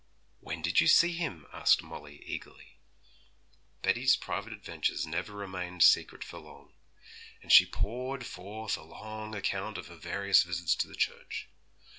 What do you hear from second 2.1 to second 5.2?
eagerly. Betty's private adventures